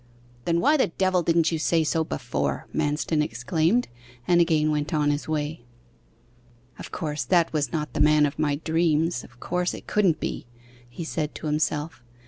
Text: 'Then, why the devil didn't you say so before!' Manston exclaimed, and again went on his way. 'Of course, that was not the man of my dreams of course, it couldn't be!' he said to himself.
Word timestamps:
'Then, 0.45 0.59
why 0.59 0.75
the 0.77 0.87
devil 0.87 1.21
didn't 1.21 1.51
you 1.51 1.59
say 1.59 1.83
so 1.83 2.03
before!' 2.03 2.65
Manston 2.73 3.21
exclaimed, 3.21 3.87
and 4.27 4.41
again 4.41 4.71
went 4.71 4.95
on 4.95 5.11
his 5.11 5.27
way. 5.27 5.61
'Of 6.79 6.89
course, 6.91 7.23
that 7.25 7.53
was 7.53 7.71
not 7.71 7.93
the 7.93 7.99
man 8.01 8.25
of 8.25 8.39
my 8.39 8.55
dreams 8.55 9.23
of 9.23 9.39
course, 9.39 9.75
it 9.75 9.85
couldn't 9.85 10.19
be!' 10.19 10.47
he 10.89 11.03
said 11.03 11.35
to 11.35 11.45
himself. 11.45 12.03